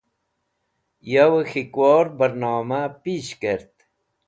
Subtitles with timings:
[1.11, 3.73] Yowey K̃hikwor Barnoma Pish Kert